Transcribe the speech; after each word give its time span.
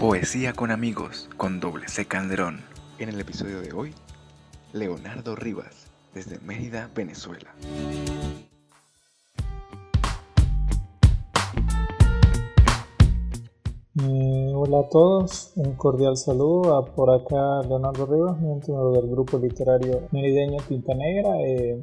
Poesía 0.00 0.52
con 0.52 0.70
amigos 0.70 1.30
con 1.38 1.58
doble 1.58 1.88
C 1.88 2.04
Calderón. 2.04 2.60
En 2.98 3.08
el 3.08 3.18
episodio 3.18 3.62
de 3.62 3.72
hoy, 3.72 3.94
Leonardo 4.74 5.34
Rivas, 5.34 5.86
desde 6.12 6.38
Mérida, 6.40 6.90
Venezuela. 6.94 7.54
Eh, 14.02 14.52
hola 14.54 14.80
a 14.80 14.88
todos, 14.90 15.52
un 15.56 15.72
cordial 15.76 16.18
saludo 16.18 16.76
a 16.76 16.84
por 16.84 17.10
acá 17.10 17.66
Leonardo 17.66 18.04
Rivas, 18.04 18.38
miembro 18.38 18.92
del 18.92 19.10
grupo 19.10 19.38
literario 19.38 20.02
merideño 20.12 20.58
Tinta 20.68 20.92
Negra. 20.94 21.40
Eh, 21.40 21.82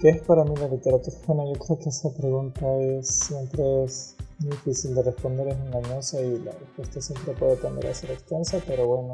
¿Qué 0.00 0.08
es 0.08 0.22
para 0.22 0.44
mí 0.44 0.54
la 0.56 0.66
literatura? 0.66 1.14
Bueno, 1.26 1.52
yo 1.52 1.60
creo 1.60 1.78
que 1.78 1.90
esa 1.90 2.08
pregunta 2.14 2.74
es 2.78 3.06
siempre 3.06 3.84
es 3.84 4.16
difícil 4.38 4.94
de 4.94 5.02
responder, 5.02 5.48
es 5.48 5.58
engañosa 5.58 6.22
y 6.22 6.38
la 6.38 6.52
respuesta 6.52 7.02
siempre 7.02 7.34
puede 7.34 7.56
tender 7.56 7.86
a 7.86 7.92
ser 7.92 8.12
extensa, 8.12 8.62
pero 8.66 8.86
bueno, 8.86 9.12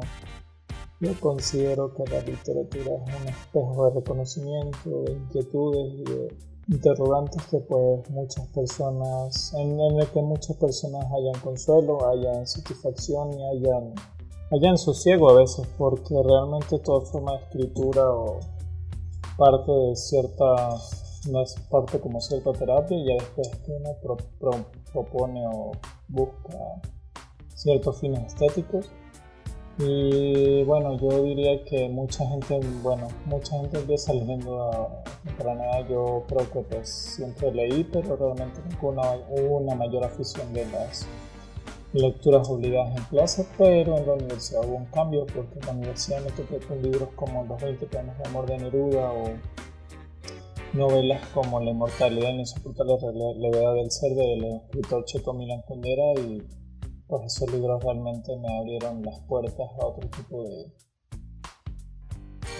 yo 1.01 1.11
considero 1.19 1.93
que 1.93 2.05
la 2.05 2.21
literatura 2.21 3.03
es 3.05 3.21
un 3.21 3.27
espejo 3.27 3.85
de 3.85 3.99
reconocimiento, 3.99 5.01
de 5.03 5.11
inquietudes 5.11 5.93
y 5.93 6.03
de 6.05 6.37
interrogantes 6.69 7.45
que 7.47 7.59
pues 7.59 8.09
muchas 8.09 8.47
personas, 8.47 9.53
en, 9.55 9.77
el 9.81 10.07
que 10.11 10.21
muchas 10.21 10.55
personas 10.55 11.05
hayan 11.11 11.41
consuelo, 11.41 12.07
hayan 12.07 12.47
satisfacción 12.47 13.37
y 13.37 13.43
hayan, 13.43 13.93
hayan 14.51 14.77
sosiego 14.77 15.31
a 15.31 15.33
veces, 15.33 15.67
porque 15.77 16.15
realmente 16.23 16.79
toda 16.79 17.01
forma 17.01 17.33
de 17.33 17.39
escritura 17.39 18.09
o 18.09 18.39
parte 19.37 19.71
de 19.71 19.95
cierta 19.95 20.77
no 21.29 21.41
es 21.41 21.55
parte 21.69 21.99
como 21.99 22.21
cierta 22.21 22.53
terapia 22.53 22.97
y 22.97 23.05
ya 23.05 23.13
después 23.15 23.49
que 23.65 23.71
uno 23.71 23.89
propone 24.91 25.45
o 25.47 25.71
busca 26.07 26.81
ciertos 27.53 27.99
fines 27.99 28.33
estéticos. 28.33 28.89
Y 29.79 30.63
bueno, 30.63 30.97
yo 30.97 31.21
diría 31.21 31.63
que 31.65 31.87
mucha 31.87 32.25
gente, 32.27 32.59
bueno, 32.81 33.07
mucha 33.25 33.59
gente 33.59 33.77
empieza 33.77 34.11
leyendo 34.11 34.63
a 34.63 35.03
nada 35.53 35.87
yo 35.87 36.23
creo 36.27 36.51
que 36.51 36.61
pues 36.61 36.89
siempre 36.89 37.51
leí, 37.51 37.83
pero 37.83 38.15
realmente 38.15 38.59
una, 38.81 39.15
hubo 39.29 39.57
una 39.57 39.75
mayor 39.75 40.03
afición 40.03 40.51
de 40.53 40.65
las 40.71 41.05
lecturas 42.01 42.49
obligadas 42.49 42.97
en 42.97 43.03
clase, 43.05 43.47
pero 43.57 43.97
en 43.97 44.07
la 44.07 44.13
universidad 44.13 44.67
hubo 44.67 44.75
un 44.75 44.85
cambio 44.85 45.25
porque 45.25 45.59
en 45.59 45.65
la 45.65 45.71
universidad 45.73 46.21
me 46.23 46.31
tocé 46.31 46.59
con 46.65 46.81
libros 46.81 47.09
como 47.15 47.45
Los 47.45 47.61
20 47.61 47.85
planos 47.87 48.17
de 48.17 48.27
amor 48.27 48.45
de 48.45 48.57
Neruda 48.57 49.11
o 49.11 49.23
novelas 50.73 51.25
como 51.33 51.59
La 51.59 51.71
inmortalidad 51.71 52.29
y 52.29 52.33
la 52.33 52.39
insoportable 52.39 52.95
levedad 53.37 53.75
del 53.75 53.91
ser 53.91 54.13
del 54.13 54.43
escritor 54.45 55.05
checo 55.05 55.33
Milan 55.33 55.61
Kundera 55.67 56.13
y 56.21 56.43
pues 57.07 57.23
esos 57.25 57.51
libros 57.51 57.83
realmente 57.83 58.35
me 58.37 58.57
abrieron 58.57 59.01
las 59.01 59.19
puertas 59.21 59.69
a 59.79 59.85
otro 59.85 60.09
tipo 60.09 60.43
de, 60.43 60.73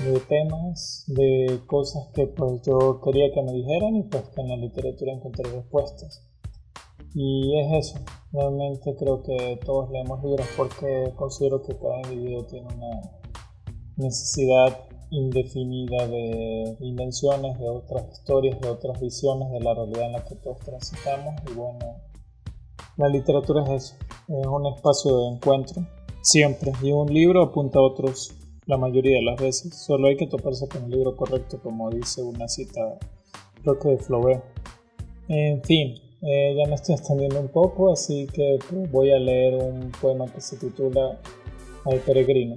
de 0.05 0.19
temas, 0.21 1.03
de 1.08 1.59
cosas 1.67 2.08
que 2.13 2.27
pues 2.27 2.61
yo 2.61 3.02
quería 3.03 3.31
que 3.33 3.41
me 3.41 3.52
dijeran 3.52 3.95
y 3.95 4.03
pues 4.03 4.23
que 4.30 4.41
en 4.41 4.49
la 4.49 4.55
literatura 4.55 5.13
encontré 5.13 5.52
respuestas. 5.52 6.27
Y 7.20 7.60
es 7.60 7.88
eso, 7.88 8.00
realmente 8.32 8.96
creo 8.96 9.23
que 9.23 9.60
todos 9.66 9.90
leemos 9.90 10.23
libros 10.23 10.46
porque 10.56 11.12
considero 11.16 11.64
que 11.64 11.76
cada 11.76 12.00
individuo 12.04 12.46
tiene 12.46 12.68
una 12.68 13.12
necesidad 13.96 14.86
indefinida 15.10 16.06
de 16.06 16.78
invenciones, 16.80 17.58
de 17.58 17.70
otras 17.70 18.06
historias, 18.12 18.62
de 18.62 18.70
otras 18.70 19.02
visiones 19.02 19.50
de 19.50 19.60
la 19.62 19.73
realidad 19.73 20.06
en 20.06 20.12
la 20.12 20.26
que 20.26 20.36
todos 20.36 20.60
transitamos. 20.60 21.34
Y 21.50 21.56
bueno, 21.56 21.80
la 22.98 23.08
literatura 23.08 23.64
es 23.64 23.86
eso, 23.86 23.95
es 24.28 24.45
un 24.45 24.68
espacio 24.68 25.18
de 25.18 25.30
encuentro, 25.30 25.88
siempre. 26.22 26.72
Y 26.84 26.92
un 26.92 27.12
libro 27.12 27.42
apunta 27.42 27.80
a 27.80 27.82
otros 27.82 28.32
la 28.68 28.78
mayoría 28.78 29.16
de 29.16 29.23
las 29.23 29.42
veces. 29.42 29.76
Solo 29.76 30.08
hay 30.08 30.18
que 30.18 30.28
toparse 30.28 30.68
con 30.68 30.84
el 30.84 30.92
libro 30.92 31.16
correcto, 31.16 31.60
como 31.64 31.90
dice 31.90 32.22
una 32.22 32.48
cita, 32.48 33.00
creo 33.64 33.80
que 33.80 33.89
de 33.89 33.98
Flaubert. 33.98 34.44
En 35.30 35.64
fin, 35.64 35.95
eh, 36.22 36.55
ya 36.58 36.67
me 36.67 36.76
estoy 36.76 36.95
extendiendo 36.95 37.39
un 37.39 37.50
poco, 37.50 37.92
así 37.92 38.28
que 38.28 38.58
voy 38.92 39.11
a 39.11 39.20
leer 39.20 39.55
un 39.55 39.92
poema 40.02 40.26
que 40.26 40.42
se 40.42 40.58
titula 40.58 41.20
Al 41.86 42.00
peregrino. 42.00 42.55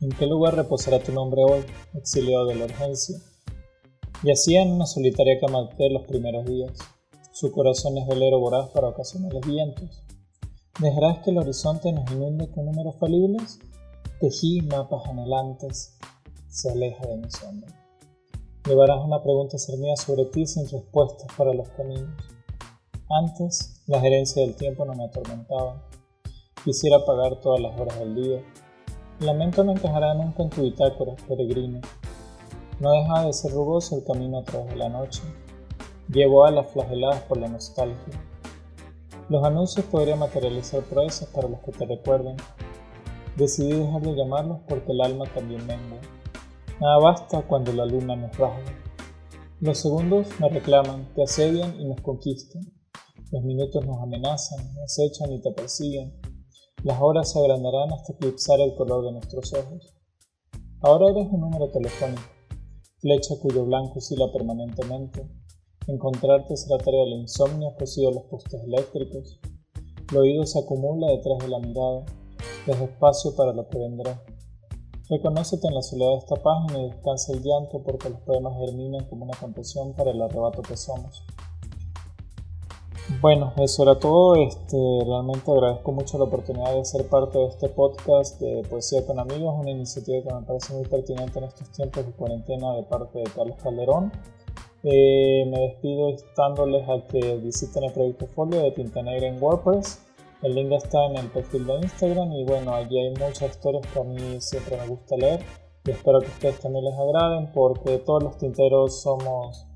¿En 0.00 0.10
qué 0.10 0.26
lugar 0.26 0.54
reposará 0.54 0.98
tu 0.98 1.12
nombre 1.12 1.42
hoy, 1.42 1.64
exiliado 1.94 2.44
de 2.46 2.56
la 2.56 2.66
urgencia? 2.66 3.16
Yacía 4.22 4.62
en 4.62 4.72
una 4.72 4.86
solitaria 4.86 5.38
cama 5.40 5.70
de 5.78 5.90
los 5.90 6.02
primeros 6.02 6.44
días. 6.44 6.72
Su 7.32 7.50
corazón 7.52 7.96
es 7.96 8.06
velero 8.06 8.38
voraz 8.38 8.68
para 8.70 8.88
ocasionales 8.88 9.46
vientos. 9.46 10.02
¿Dejarás 10.80 11.20
que 11.20 11.30
el 11.30 11.38
horizonte 11.38 11.90
nos 11.92 12.10
inunde 12.10 12.50
con 12.50 12.66
números 12.66 12.96
falibles? 12.98 13.58
Tejí 14.20 14.60
mapas 14.62 15.06
anhelantes. 15.06 15.96
Se 16.48 16.70
aleja 16.70 17.06
de 17.06 17.16
mi 17.16 17.30
sombra. 17.30 17.85
Llevarás 18.66 19.04
una 19.04 19.22
pregunta 19.22 19.58
cernida 19.58 19.96
sobre 19.96 20.24
ti 20.26 20.46
sin 20.46 20.68
respuestas 20.68 21.28
para 21.36 21.54
los 21.54 21.68
caminos. 21.70 22.10
Antes, 23.08 23.82
la 23.86 24.00
gerencia 24.00 24.42
del 24.42 24.56
tiempo 24.56 24.84
no 24.84 24.94
me 24.94 25.04
atormentaba. 25.04 25.82
Quisiera 26.64 27.04
pagar 27.04 27.40
todas 27.40 27.60
las 27.60 27.78
horas 27.78 27.98
del 28.00 28.14
día, 28.16 28.42
Lamento 29.20 29.64
no 29.64 29.72
encajará 29.72 30.12
nunca 30.12 30.42
en 30.42 30.50
tu 30.50 30.60
bitácora, 30.60 31.16
peregrino. 31.26 31.80
No 32.80 32.90
deja 32.92 33.24
de 33.24 33.32
ser 33.32 33.52
rugoso 33.52 33.96
el 33.96 34.04
camino 34.04 34.40
a 34.40 34.44
través 34.44 34.68
de 34.68 34.76
la 34.76 34.90
noche. 34.90 35.22
Llevo 36.08 36.44
a 36.44 36.50
las 36.50 36.70
flageladas 36.70 37.22
por 37.22 37.38
la 37.38 37.48
nostalgia. 37.48 37.96
Los 39.30 39.42
anuncios 39.42 39.86
podrían 39.86 40.18
materializar 40.18 40.82
proezas 40.82 41.30
para 41.30 41.48
los 41.48 41.60
que 41.60 41.72
te 41.72 41.86
recuerden. 41.86 42.36
Decidí 43.36 43.72
dejar 43.72 44.02
de 44.02 44.14
llamarlos 44.14 44.58
porque 44.68 44.92
el 44.92 45.00
alma 45.00 45.24
también 45.34 45.66
mengua. 45.66 45.98
Nada 46.80 46.98
basta 46.98 47.42
cuando 47.42 47.72
la 47.72 47.86
luna 47.86 48.16
nos 48.16 48.36
rasga. 48.36 48.72
Los 49.60 49.78
segundos 49.78 50.28
me 50.40 50.48
reclaman, 50.48 51.12
te 51.14 51.22
asedian 51.22 51.80
y 51.80 51.86
nos 51.86 52.00
conquistan. 52.00 52.62
Los 53.32 53.42
minutos 53.42 53.84
nos 53.86 54.00
amenazan, 54.02 54.74
nos 54.74 54.84
acechan 54.84 55.32
y 55.32 55.40
te 55.40 55.50
persiguen 55.52 56.12
las 56.86 57.00
horas 57.00 57.32
se 57.32 57.40
agrandarán 57.40 57.92
hasta 57.92 58.12
eclipsar 58.12 58.60
el 58.60 58.74
color 58.76 59.06
de 59.06 59.10
nuestros 59.10 59.52
ojos. 59.54 59.92
Ahora 60.82 61.10
eres 61.10 61.26
un 61.32 61.40
número 61.40 61.68
telefónico, 61.70 62.22
flecha 63.00 63.34
cuyo 63.42 63.64
blanco 63.64 63.98
oscila 63.98 64.30
permanentemente. 64.32 65.26
Encontrarte 65.88 66.56
será 66.56 66.78
tarea 66.78 67.02
del 67.02 67.22
insomnio 67.22 67.74
cosido 67.76 68.10
a 68.10 68.12
los 68.12 68.22
postes 68.24 68.62
eléctricos. 68.62 69.40
El 70.12 70.16
oído 70.16 70.46
se 70.46 70.60
acumula 70.60 71.08
detrás 71.08 71.38
de 71.38 71.48
la 71.48 71.58
mirada, 71.58 72.04
es 72.68 72.80
espacio 72.80 73.34
para 73.34 73.52
lo 73.52 73.68
que 73.68 73.78
vendrá. 73.78 74.22
Reconócete 75.08 75.68
en 75.68 75.74
la 75.74 75.82
soledad 75.82 76.10
de 76.12 76.18
esta 76.18 76.36
página 76.36 76.80
y 76.80 76.90
descansa 76.90 77.32
el 77.32 77.42
llanto 77.42 77.80
porque 77.84 78.10
los 78.10 78.20
poemas 78.20 78.54
germinan 78.58 79.04
como 79.04 79.24
una 79.24 79.38
confesión 79.38 79.92
para 79.92 80.10
el 80.10 80.20
arrebato 80.20 80.62
que 80.62 80.76
somos. 80.76 81.22
Bueno, 83.20 83.52
eso 83.58 83.84
era 83.84 83.98
todo. 84.00 84.34
Este, 84.34 84.76
realmente 85.06 85.50
agradezco 85.50 85.92
mucho 85.92 86.18
la 86.18 86.24
oportunidad 86.24 86.74
de 86.74 86.84
ser 86.84 87.08
parte 87.08 87.38
de 87.38 87.46
este 87.46 87.68
podcast 87.68 88.40
de 88.40 88.64
Poesía 88.68 89.06
con 89.06 89.20
Amigos, 89.20 89.54
una 89.56 89.70
iniciativa 89.70 90.22
que 90.22 90.34
me 90.34 90.42
parece 90.42 90.74
muy 90.74 90.86
pertinente 90.86 91.38
en 91.38 91.44
estos 91.44 91.70
tiempos 91.70 92.04
de 92.04 92.12
cuarentena 92.12 92.74
de 92.74 92.82
parte 92.82 93.20
de 93.20 93.24
Carlos 93.24 93.56
Calderón. 93.62 94.12
Eh, 94.82 95.46
me 95.48 95.60
despido 95.60 96.10
instándoles 96.10 96.88
a 96.88 97.06
que 97.06 97.36
visiten 97.36 97.84
el 97.84 97.92
proyecto 97.92 98.26
Folio 98.26 98.60
de 98.60 98.72
Tinta 98.72 99.02
Negra 99.02 99.28
en 99.28 99.42
WordPress. 99.42 100.05
El 100.46 100.54
link 100.54 100.70
está 100.70 101.06
en 101.06 101.16
el 101.16 101.26
perfil 101.26 101.66
de 101.66 101.74
Instagram 101.74 102.32
y 102.32 102.44
bueno, 102.44 102.72
allí 102.72 103.00
hay 103.00 103.10
muchas 103.10 103.50
historias 103.50 103.84
que 103.92 103.98
a 103.98 104.04
mí 104.04 104.40
siempre 104.40 104.76
me 104.76 104.86
gusta 104.86 105.16
leer 105.16 105.40
y 105.84 105.90
espero 105.90 106.20
que 106.20 106.26
a 106.26 106.30
ustedes 106.30 106.60
también 106.60 106.84
les 106.84 106.94
agraden 106.94 107.50
porque 107.52 107.98
todos 107.98 108.22
los 108.22 108.38
tinteros 108.38 109.02
somos 109.02 109.66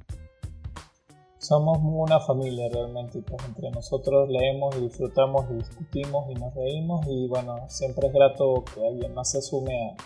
somos 1.38 1.78
una 1.82 2.20
familia 2.20 2.68
realmente 2.72 3.20
pues 3.20 3.44
entre 3.48 3.72
nosotros 3.72 4.28
leemos 4.28 4.76
y 4.76 4.82
disfrutamos 4.82 5.46
y 5.50 5.54
discutimos 5.54 6.30
y 6.30 6.34
nos 6.34 6.54
reímos 6.54 7.04
y 7.08 7.26
bueno, 7.26 7.56
siempre 7.66 8.06
es 8.06 8.12
grato 8.12 8.62
que 8.72 8.86
alguien 8.86 9.12
más 9.12 9.28
se 9.28 9.42
sume 9.42 9.96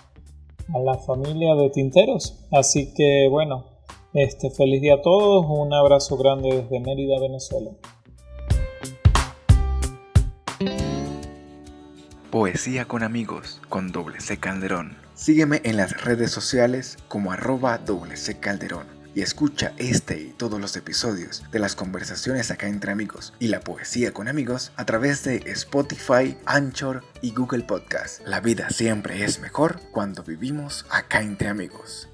a, 0.73 0.79
a 0.79 0.81
la 0.81 0.95
familia 0.95 1.57
de 1.57 1.69
tinteros. 1.69 2.39
Así 2.51 2.95
que 2.95 3.29
bueno, 3.31 3.67
este 4.15 4.49
feliz 4.49 4.81
día 4.81 4.95
a 4.95 5.03
todos, 5.03 5.45
un 5.47 5.75
abrazo 5.75 6.17
grande 6.17 6.63
desde 6.63 6.81
Mérida, 6.81 7.21
Venezuela. 7.21 7.73
Poesía 12.35 12.87
con 12.87 13.05
amigos 13.05 13.61
con 13.69 13.93
doble 13.93 14.19
Calderón. 14.41 14.97
Sígueme 15.15 15.61
en 15.63 15.77
las 15.77 16.03
redes 16.03 16.33
sociales 16.33 16.99
como 17.07 17.31
arroba 17.31 17.79
Calderón 18.41 18.89
y 19.15 19.23
escucha 19.23 19.73
este 19.77 20.21
y 20.21 20.31
todos 20.31 20.61
los 20.61 20.75
episodios 20.75 21.45
de 21.53 21.61
las 21.61 21.77
conversaciones 21.77 22.51
acá 22.51 22.67
entre 22.67 22.91
amigos 22.91 23.35
y 23.39 23.47
la 23.47 23.61
poesía 23.61 24.13
con 24.13 24.27
amigos 24.27 24.73
a 24.75 24.85
través 24.85 25.23
de 25.23 25.45
Spotify, 25.47 26.37
Anchor 26.45 27.05
y 27.23 27.31
Google 27.31 27.63
Podcast. 27.63 28.21
La 28.27 28.41
vida 28.41 28.69
siempre 28.69 29.23
es 29.23 29.39
mejor 29.39 29.81
cuando 29.93 30.25
vivimos 30.25 30.87
acá 30.91 31.23
entre 31.23 31.47
amigos. 31.47 32.09